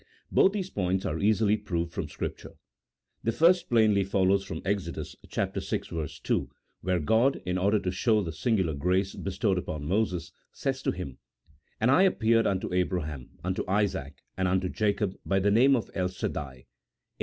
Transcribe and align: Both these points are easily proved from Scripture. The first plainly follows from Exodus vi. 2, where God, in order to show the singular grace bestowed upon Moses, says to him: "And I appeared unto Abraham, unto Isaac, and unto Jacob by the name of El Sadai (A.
Both 0.31 0.53
these 0.53 0.71
points 0.71 1.05
are 1.05 1.19
easily 1.19 1.55
proved 1.57 1.93
from 1.93 2.07
Scripture. 2.09 2.55
The 3.23 3.31
first 3.31 3.69
plainly 3.69 4.03
follows 4.03 4.43
from 4.43 4.63
Exodus 4.65 5.15
vi. 5.23 6.07
2, 6.23 6.49
where 6.81 6.99
God, 6.99 7.39
in 7.45 7.59
order 7.59 7.77
to 7.77 7.91
show 7.91 8.23
the 8.23 8.31
singular 8.31 8.73
grace 8.73 9.13
bestowed 9.13 9.59
upon 9.59 9.85
Moses, 9.85 10.31
says 10.51 10.81
to 10.81 10.91
him: 10.91 11.19
"And 11.79 11.91
I 11.91 12.01
appeared 12.01 12.47
unto 12.47 12.73
Abraham, 12.73 13.29
unto 13.43 13.63
Isaac, 13.67 14.23
and 14.35 14.47
unto 14.47 14.69
Jacob 14.69 15.13
by 15.23 15.37
the 15.37 15.51
name 15.51 15.75
of 15.75 15.91
El 15.93 16.07
Sadai 16.09 16.65
(A. 17.19 17.19